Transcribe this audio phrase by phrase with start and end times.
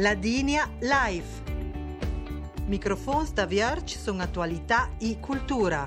[0.00, 1.26] Ladinia Live.
[2.64, 5.84] Microfons da Vierge sono attualità e cultura.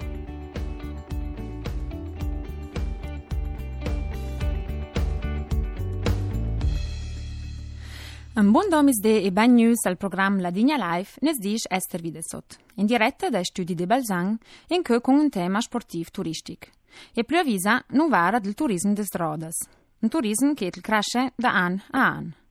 [8.36, 12.58] Un buon domisde e ben news al programma La Digna Live nes dice Esther Videsot,
[12.76, 14.38] in diretta dai studi di Balzan,
[14.68, 16.68] in che con un tema sportivo turistico.
[17.16, 19.58] E più avvisa non vara del turismo des Rodas,
[20.02, 22.42] un turismo che cresce da anno a anno.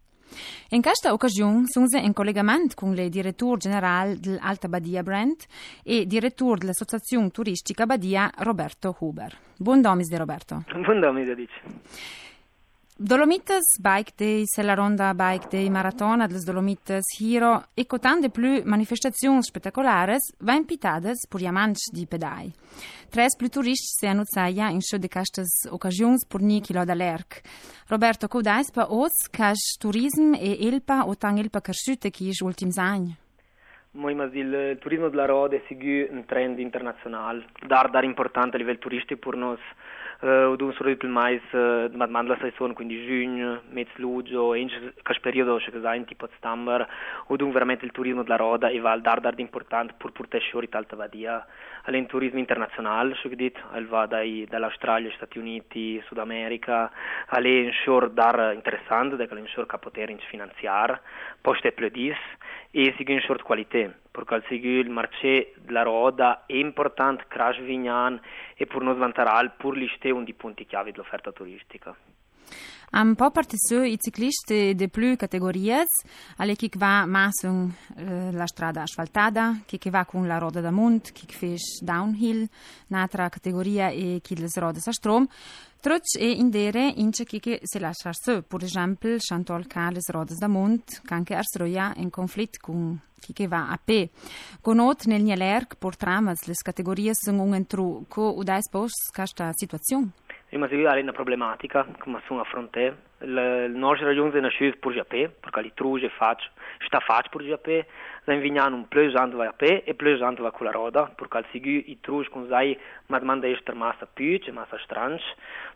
[0.71, 5.37] In questa occasione sono in collegamento con il direttore generale dell'Alta Badia Brand
[5.83, 9.37] e direttore dell'Associazione Turistica Badia Roberto Huber.
[9.57, 10.65] Buon domisde Roberto.
[10.73, 11.61] Buon domisde, dice.
[13.05, 18.31] Dolomites Bike Day, c'est la ronda Bike Day Maratona des Dolomites Hero e con tante
[18.31, 22.53] più manifestazioni spettacolari va invitades per gli amanti di pedai.
[23.11, 27.41] Tres più turisti si annunciaia in show di queste occasioni per ni chilo dall'erc.
[27.89, 32.79] Roberto, codais pa os cash turism e ilpa o tang ilpa cresciute chi is ultims
[32.79, 33.17] anni?
[33.95, 38.79] Moi, mas il turismo della Rode è un trend internazionale, dar dar importante a livello
[38.79, 39.59] turistico per noi
[40.23, 44.67] uh, o dun sorri mais uh, mat man la saison quindi giugno mezzo luglio e
[44.67, 46.87] che periodo che sa in tipo stammer
[47.27, 50.29] o dun veramente il turismo della roda e va al dar dar importante pur pur
[50.29, 51.45] te shori talta vadia.
[51.85, 53.59] All'in turismo internazionale so che dit?
[53.73, 56.91] Al va dai dall'Australia Stati Uniti Sud America
[57.27, 61.01] all'in shore dar interessante da che l'in shore capotere in finanziar
[61.41, 62.17] poste plödis.
[62.71, 68.21] E sigue in short qualità për kalsigul marçe la roda e important crash vignan
[68.57, 71.95] e pur për nos vantaral pur liste um un di punti chiavi dell'offerta turistica.
[72.93, 75.89] Am po partisë i ciclisti de plu kategoriez,
[76.37, 81.09] ale kik va masung eh, la strada asfaltada, kik va kun la roda da mund,
[81.17, 82.45] kik fish downhill,
[82.93, 85.29] n'atra categoria e kidles rodes a strom,
[85.83, 91.03] Trots e indere ince che se lascia su, per esempio, Chantal Cales Rodes da Mont,
[91.05, 94.11] che anche Arsroia in conflitto con ki ga AP.
[94.63, 100.13] Konot nel njelerk por tramas les categorías son un entru co udais pos casta situación.
[100.51, 103.12] Ima se vi problematica, come sono affrontare
[103.71, 106.39] nós rajungs na chuva por japé, porque ali truge faz,
[106.81, 107.87] está faz por japé,
[108.27, 111.47] da envinhar um plejante vai a pé e plejante vai com a roda, porque ali
[111.53, 112.79] segui e truge com zai,
[113.09, 115.25] mas manda esta massa piuche, massa estrange,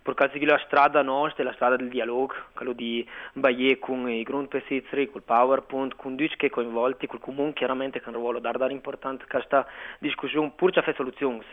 [0.05, 4.25] porque ali segui a estrada nós, a estrada do diálogo, que de Bahia com o
[4.25, 8.09] grande PC3, com o PowerPoint, com dois que coinvolti, e com o comum, chiaramente, que
[8.09, 9.67] é um ruolo dar dar importante, que esta
[10.01, 11.45] discussão pur já fez soluções.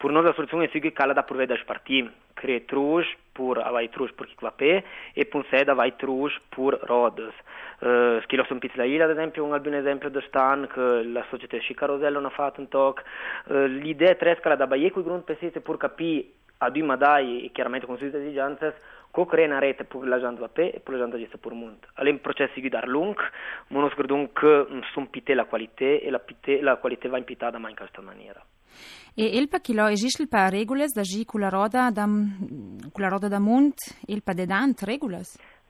[0.00, 3.86] Por nós a solução é seguir cala da purvei das partim, cre trus por vai
[3.88, 4.82] trus por Kiklapé
[5.14, 7.34] e punseda vai trus por Rodas.
[7.82, 11.74] Uh, Schilo sunt Pizlaila, ad esempio, un bun exemplu de stan că la società și
[11.74, 13.02] Carosello n-a fat în toc.
[13.02, 16.26] Uh, L'idea tresca la da baie cu grunt pe pur capi
[16.58, 18.74] a dui madai e chiaramente con sue esigenze
[19.10, 21.86] co crea una rete per la gente va pe per la gente gesta per munt.
[21.94, 23.16] Alle processi di dar lung,
[23.68, 27.68] mono scordun che sun pite la qualità e la, pite, la qualità va impitata ma
[27.68, 28.44] in questa maniera.
[29.14, 33.28] E el pa kilo esiste pa regulas da gi la roda da con la roda
[33.28, 33.76] da mont,
[34.06, 34.82] el pa de dant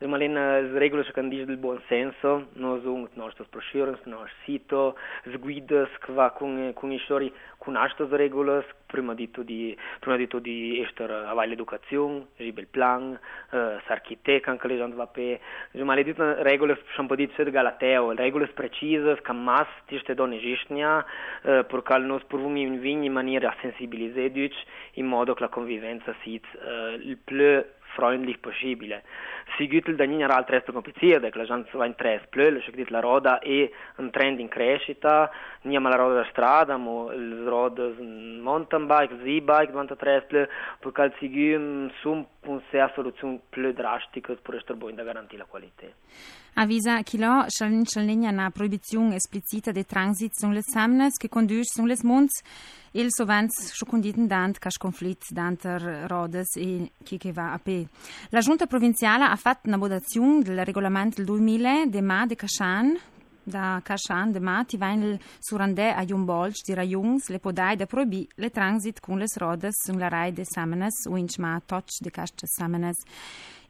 [0.01, 4.23] Zdaj, Malena, z regolo še kandiš del buon senso, no zungt, no što sproširnost, no
[4.47, 4.95] sito,
[5.35, 7.29] zguidas, kva kun, kun išori,
[7.61, 12.65] kun ašto z regolas, prima di tudi, prima di tudi eštar eh, aval edukacijum, žibel
[12.73, 15.37] plan, eh, uh, sarkitek, anka ležant vape,
[15.77, 20.95] že male dit na regolas šampadit svet galateo, regolas precizas, kam mas tište do nežišnja,
[20.97, 21.05] uh,
[21.45, 24.57] eh, porkal nos prvom in vinji manira sensibilizedič
[24.97, 27.61] in modo la convivenza sit, uh, il pleu
[27.95, 29.03] freundlich possibile.
[29.57, 33.39] Sigurd Ildanin era al resto komplicirane, la gente va in trespl, le scegliete la roda
[33.41, 35.31] è un trend in crescita,
[35.63, 40.49] andiamo alla roda da strada, il road mountain bike, z-bike, 93,
[40.81, 45.95] poi calzi su un Ponseja soluțiuni plădraști cât părăștăr boi de garantila calitate.
[46.55, 51.87] Avisa Kilo, Chalin Chalinja na proibizione esplicita de transit sun les samnes che conduce sun
[51.87, 52.35] les monts
[52.93, 57.87] il sovans schucunditen dant cas conflitt danter rodes e chi che va a pe.
[58.31, 62.99] La giunta provinciale ha fatto una votazione del regolamento del 2000 de ma de Cashan
[63.51, 67.87] da Cashan de ma ti va in surandè a Jumbolch di Rajungs le podai da
[67.87, 72.33] proibi le transit con le rodes sulla rai de samenes in ma touch de cash
[72.45, 73.03] samenes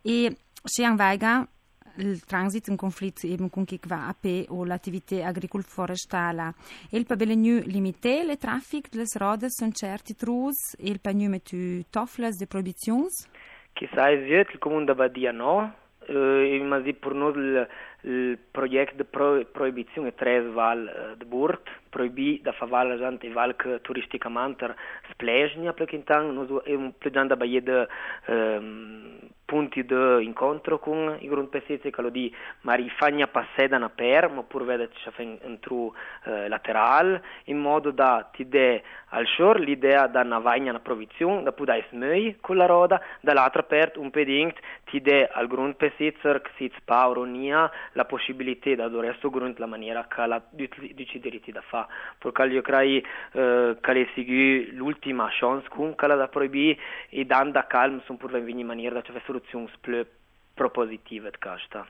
[0.02, 1.48] e Xiang Weiga
[1.96, 6.54] il transit in conflitto eben con chi va a pe o l'attività agricolo-forestale.
[6.90, 11.82] Il pa beleniu limite le traffic delle rodes son certi trus, il pa nu metu
[11.90, 13.26] toffles de prohibizions?
[13.72, 14.20] Chi sa es
[14.52, 15.74] il comune da Badia no,
[16.06, 17.66] eh, ma per noi
[18.02, 23.28] il progetto di pro, proibizione tre val uh, de Burt, proibì da fare la gente
[23.30, 24.74] val che turisticamente
[25.10, 27.88] splesnia per quintan, noi è un plejanda baie
[28.26, 29.18] um,
[29.50, 34.44] punti di incontro con i grundpezzi che lo di mari fagna passeda na per, ma
[34.44, 40.06] pur vede fa un tru uh, lateral, in modo da ti de al shore l'idea
[40.06, 44.56] da una vagna na provizione, da pudai smöi con la roda, dall'altra part un pedingt
[44.84, 50.26] ti de al grundbesitzer che si spauronia la possibilità da questo grund la maniera che
[50.26, 51.88] la decidere da fa.
[52.18, 56.76] Perché io credo eh, che le sigui l'ultima chance con che la da proibì
[57.08, 60.06] e dando calm sono pur in maniera da c'è soluzioni più
[60.54, 61.86] propositive di questa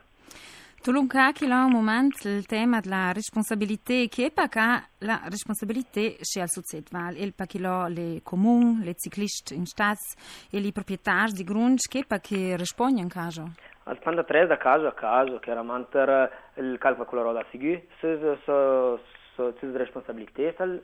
[0.81, 6.41] Tu luncachi là un momento il tema della responsabilità che è perché la responsabilità c'è
[6.41, 10.01] al Suzzetval e perché le comuni, le ciclisti in stato
[10.49, 13.53] e i proprietari di grund che perché rispondono in caso?
[13.83, 18.99] al-83 da caso a caso, chiaramente era eh, il calvo coloro da seguire, se so
[19.35, 20.81] so tis responsabilità stal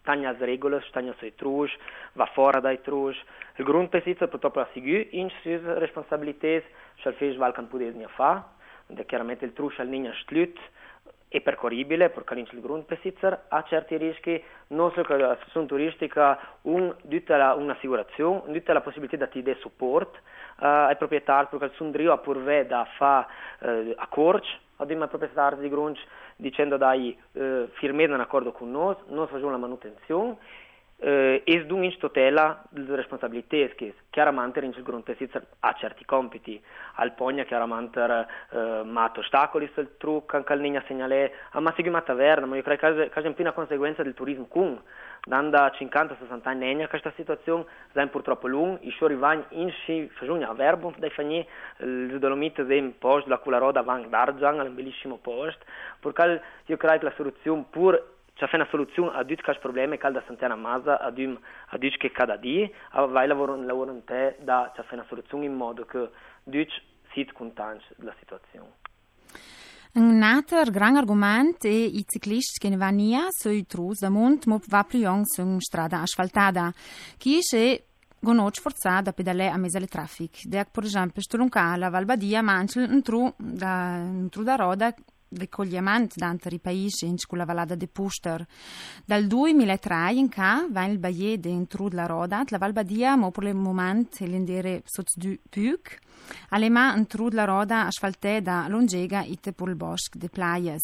[0.00, 1.74] stagna as regole, stagna sui trus,
[2.12, 3.16] va fora dai trus.
[3.56, 6.62] Il grund pesica purtroppo la seguire in sis responsabilità,
[7.02, 8.46] shall fez valkan pudes nia fa,
[8.86, 10.56] da chiaramente il trus al ninja stlut,
[11.28, 16.94] è percorribile perché il grundbesitzer ha certi rischi, non solo che la situazione turistica, un,
[17.08, 22.18] tutta un'assicurazione, tutta la possibilità di dare supporto uh, ai proprietari, perché il Sundrio ha
[22.18, 23.26] pure da fare
[23.60, 24.46] uh, accordi
[24.76, 26.00] ad i proprietari di grunge
[26.36, 30.36] dicendo dai uh, firmare un accordo con noi, noi facciamo la manutenzione
[30.98, 31.96] eh, e in
[32.70, 36.62] delle responsabilità che chiaramente il grundbesitzer ha certi compiti.
[36.94, 41.92] Al pogna chiaramente eh, mat ostacoli sul trucco anche al nigna segnale a ma segui
[42.04, 44.46] taverna ma io credo che è una conseguenza del turismo.
[44.46, 44.80] Con
[45.26, 50.54] dando 50-60 anni questa situazione è purtroppo lunga i suoi vanno in si facciano a
[50.54, 51.44] verbo dai fagni
[51.78, 55.64] il dolomite è in posto la cula roda van d'argent è un bellissimo posto
[55.98, 60.10] perché io credo che la soluzione pur c'è una soluzione a tutti questi problemi che
[60.10, 61.38] da Santana Masa a tutti
[61.68, 65.54] a tutti che cada di a vai lavoro in te da c'è una soluzione in
[65.54, 66.10] modo che
[66.44, 66.68] tutti
[67.12, 68.84] siano contenti della situazione
[69.94, 74.58] un altro grande argomento è i ciclisti che ne vanno sui trus da mont ma
[74.68, 76.70] va più su una strada asfaltata
[77.16, 77.82] che è
[78.22, 80.36] conosce forzata a pedalare a mezzo al traffico.
[80.48, 81.36] Per esempio, sto
[81.76, 84.02] la Valbadia mangia un tru da,
[84.42, 84.92] da roda
[85.36, 88.46] recollimento dentro i paesi in la vallata de Puster.
[89.04, 93.54] Dal 2003 in ca va il baie dentro la roda, la Valbadia mo per il
[93.54, 95.98] momento l'indere sotto du Puc,
[96.50, 100.82] alema dentro la roda asfaltè da Longega ite per il bosco de Playas.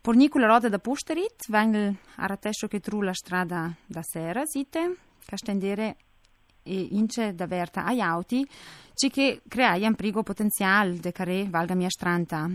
[0.00, 4.96] Per Nicola roda da Pusterit va il aratescio che tru la strada da Sera, site,
[5.24, 5.96] castendere
[6.66, 8.46] e ince da verta ai auti,
[8.94, 12.48] ci che crea un prigo potenziale de care valga mia stranta.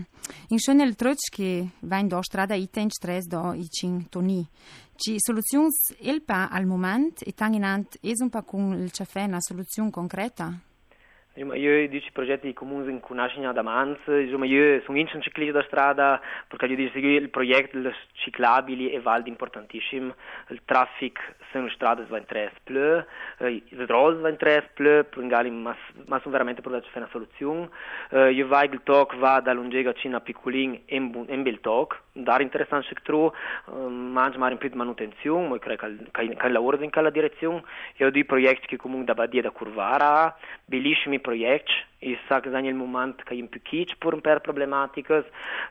[0.48, 4.08] In schön il truc che va in do strada ite in stress do i cin
[4.08, 4.46] toni.
[4.96, 9.40] Ci soluzions il pa al moment e tanginant es un pa con il caffè una
[9.40, 10.71] soluzione concreta?
[11.34, 15.58] Insomma, io dico progetti comuni in conoscenza da Mans, insomma, io sono in un ciclista
[15.58, 17.78] da strada perché io dico il progetto
[18.12, 20.14] ciclabili è valdi importantissimo,
[20.48, 22.76] il traffico sulle strade va in tre più,
[23.46, 25.74] i road va in tre più, magari, ma,
[26.06, 27.68] ma sono veramente per fare una soluzione.
[28.10, 32.42] Uh, io vai il talk va da Lungega Cina piccolin in, in bel talk, dare
[32.42, 33.16] interessante che tu,
[33.66, 37.62] uh, mangiare un po' di manutenzione, ma credo che, che, che lavoro in quella direzione.
[37.96, 42.58] Io ho dei progetti che comunque da Badia da Curvara, bellissimi proiects i sag za
[42.58, 45.24] el moment că e pichici pur per problematică,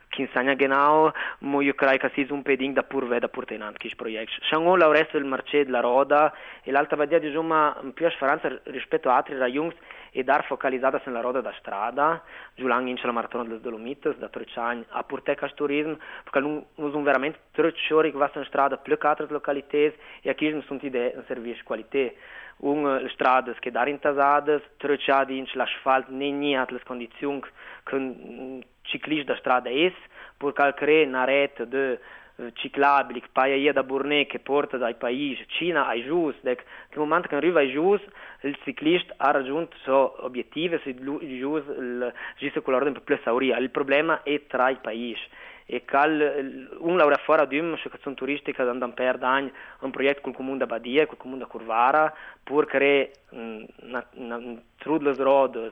[0.09, 3.77] kin sanya genau, mo io crai că si un peding da pur veda pur tenant
[3.77, 4.33] kis proiects.
[4.41, 9.09] Shango la resto il marché la roda e l'alta vadia di insomma più speranza rispetto
[9.09, 9.75] a altri rajungs
[10.11, 12.21] e dar focalizzata sulla roda da strada,
[12.55, 17.03] giulang in la maratona delle Dolomites da Trecciagn a purte cas turismo, perché non sono
[17.03, 20.63] veramente tre giorni che va in strada più che altre località e a chi non
[20.63, 22.11] sono idee un servizio qualità
[22.57, 27.41] un strade che dar intasades, treccia dins l'asfalt neni at les condizioni
[27.83, 29.93] che un ciclista da strada es,
[30.37, 31.99] pur cal crea una rete de
[32.35, 36.99] eh, ciclabili che paia da Burne che porta dai paesi Cina ai Jus, dec, nel
[36.99, 38.01] momento che arriva ai Jus
[38.41, 43.17] il ciclista ha raggiunto il suo obiettivo, se il Jus il gista con l'ordine più
[43.23, 45.50] sauria, il problema è tra i paesi e
[45.85, 50.35] cal un laura fora di una associazione turistica da andare per anni un progetto col
[50.35, 52.13] comune da Badia, col comune da Curvara,
[52.43, 55.71] creare una, una trudles road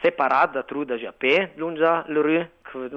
[0.00, 2.46] separat da truda Giappè, lunga l'Uru,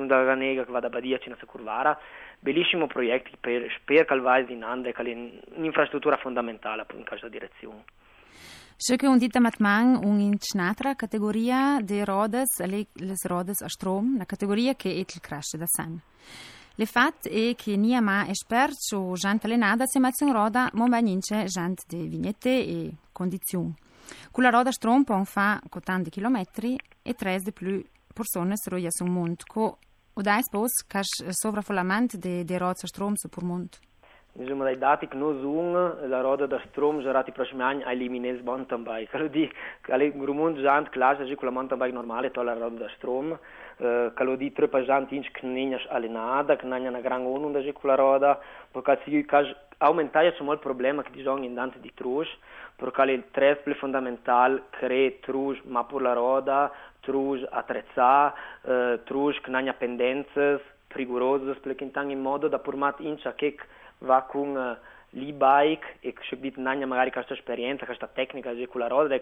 [0.05, 1.97] da Ganega che va da Badia a Curvara,
[2.39, 7.83] bellissimo progetto per, per calvare in Ande, che è un'infrastruttura fondamentale in questa direzione.
[8.79, 13.69] Še che un dita matman un in un'altra categoria de rodas, le, les rodas a
[13.69, 15.99] strom, una categoria che il crash da san.
[16.75, 21.45] Le fat è che nia ma espert su jant alenada se mazzion roda mon bagnince
[21.45, 23.73] jant de vignette e condizioni.
[24.29, 29.09] Con la roda strom pon fa cotan chilometri e tres de più persone roia sul
[29.09, 29.43] mondo.
[29.47, 29.79] Co
[30.13, 33.43] o dai spos cash sovraffollamento de, de roda strom su pur
[34.37, 35.75] Mislim, da je dati knozung,
[36.09, 39.07] da roda da strom, že rati prašmjanj, ali imines bon tam baj.
[39.09, 39.47] Kalodi,
[39.89, 43.33] ali grumund žant klaže, že kola man tam baj normale, to la roda da strom.
[44.15, 48.35] Kalodi trepa žant inč knenjaš ali nada, knanja na grangonu, da že eh, kola roda.
[48.73, 52.29] Pokad si kaž, aumentaja c'è molto problema che diciamo in dante di trush,
[52.75, 59.73] perché il triple fondamentale cre trush ma pur la roda, trush attrezza, eh, trush knanja
[59.73, 63.65] pendenze, rigorose, splekin tang in modo da purmat inča kek
[63.99, 64.75] va con uh,
[65.11, 69.17] l'e-bike e che dit nanya magari questa esperienza, questa tecnica di con la roda,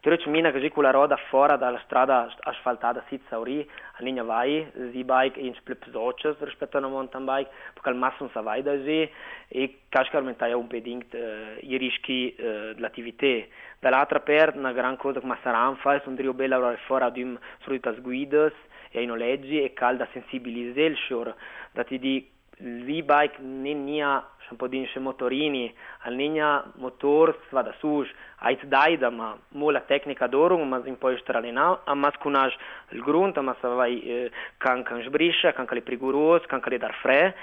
[0.00, 4.70] tu mina che con la roda fuori dalla strada asfaltata si sauri, a linea vai,
[4.72, 9.10] l'e-bike in più pesoce rispetto una mountain bike, perché al massimo sa vai da sì
[9.48, 13.46] e casca aumentare un peding uh, i rischi uh, dell'attività.
[13.80, 17.38] Dall'altra per una gran cosa che Massaran fa, sono drio bella lavorare fuori ad un
[17.62, 18.52] solita guidas
[18.90, 21.34] e ai noleggi e calda sensibilizzare il shore,
[21.98, 25.68] di l'e-bike Vibaik Ninja še podin še motorini,
[26.06, 28.10] alninja motor sva da suž,
[28.46, 32.56] ajt dajdama, mula teknika dorum, ma zim poištralina, a ma skunaž
[32.94, 37.34] l'grunt, ma sa vai eh, kan kan žbriša, kan kali priguros, kan kali dar fre,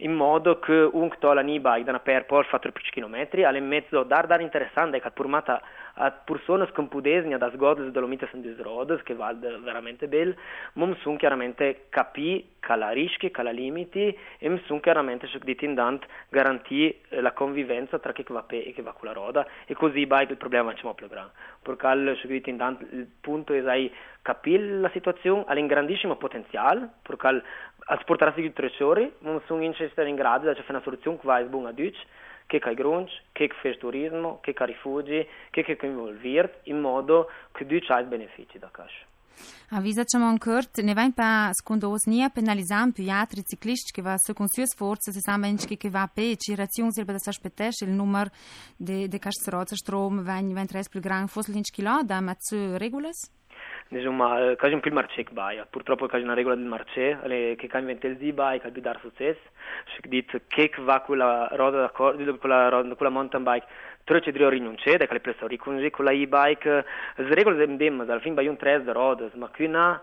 [0.00, 3.60] in modo che un ktola ni bai da na per por fa 3 km, ale
[3.60, 5.60] mezzo dar dar interessante kad purmata
[5.94, 10.34] at personas con pudesnia da sgodl dolomite san disrodes che val veramente bel,
[10.74, 17.00] mum sun chiaramente capi cala rischi, cala limiti, e mum sun chiaramente sugditindant garantiti garantì
[17.08, 20.06] eh, la convivenza tra chi va pe e chi va con la roda e così
[20.06, 23.92] bike il problema c'è più grande perché al se dit indant il punto è sai
[24.22, 27.42] capire la situazione ha un grandissimo potenziale perché al,
[27.86, 31.36] al sportarsi di tre ore non sono in grado di fare una soluzione che va
[31.36, 32.04] a buona Deutsch
[32.46, 37.64] che ha grunge, che fa turismo, che ha rifugi, che ha coinvolviert in modo che
[37.64, 39.06] tu hai benefici da cash.
[39.78, 44.06] Avizat që më në kërt, ne vajnë pa skundos një penalizam për jatë riciklisht që
[44.06, 46.90] va së konsyës forcë se sa me në që ke va pe që i racion
[46.90, 48.32] zirë për të sa shpetesh il numër
[48.78, 53.28] de, de kashtë shtrom vajnë 23 për grang foslin që kilo da ma të regulës?
[53.92, 57.18] Insomma, c'è un film marce che baia, purtroppo c'è una regola del marce,
[57.56, 59.40] che cambia in tesi baia, che dar successo,
[60.00, 63.66] che dice che va con la roda d'accordo, con la, con la mountain bike,
[64.06, 66.82] 3-4 rinunciere, kar je predstavljalo konzikula e-bike,
[67.16, 70.00] z regolo zemdem, da fin bajun 3 da rodas, ma kuna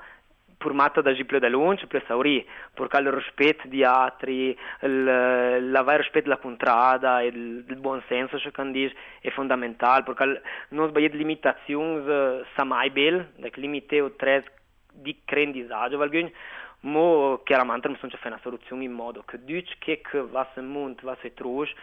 [0.60, 7.22] formata da giplio da lunch, pressauri, porca il rispetto di altri, l'avere rispetto della contrada,
[7.22, 12.63] il, e il buon senso, ciò che dice, è fondamentale, perché non sbagliare limitazioni, sa
[12.63, 14.46] mai bel, da limite o tre
[14.92, 16.32] di cren disagio, valgogno,
[16.80, 21.01] ma chiaramente non sono già una soluzione in modo che dici che va a mondo,
[21.04, 21.74] va a truce,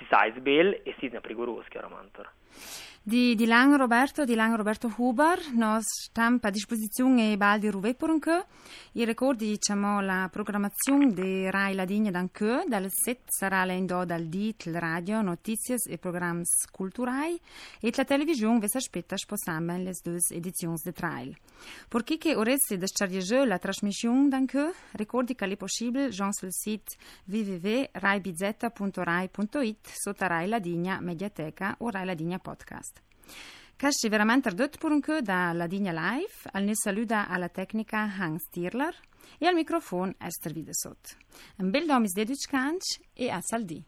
[0.00, 0.24] si sa
[0.82, 2.22] e si è rigoroso, chiaramente.
[2.22, 2.39] Di,
[3.02, 8.44] di Lang Roberto, di Lang Roberto Huber, nos stampa a disposizione Baldi Ruveporunque.
[8.92, 14.70] I ricordi diciamo la programmazione di Rai Ladigna d'Anque, dal set sarà lendo dal DIT,
[14.74, 17.40] radio, notizie e programmi culturali
[17.80, 21.34] e la televisione vi aspetta sposando le due edizioni di trail.
[21.88, 26.92] Per chi che vorreste descarreggiare la trasmissione d'Anque, ricordi che è possibile già sul sito
[27.24, 33.02] www.raibizetta.rai.it sotto Rai Ladigna Mediateca o Rai Ladigna Podcast.
[33.76, 38.94] Casci veramente ardot per un da Digna Live, al ne saluda alla tecnica Hans Stirler
[39.38, 41.16] e al microfono Esther Videsot.
[41.56, 42.82] Un bel domis dedic canc
[43.14, 43.82] e a saldi.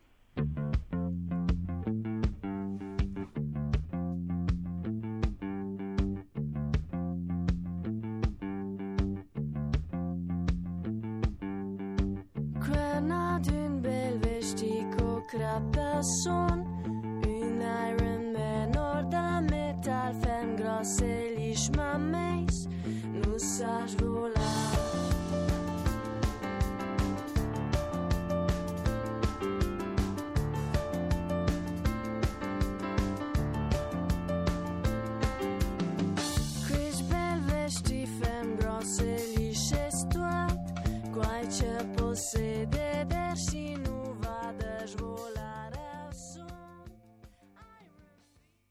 [21.76, 22.68] ma messe,
[23.14, 23.96] nous sages.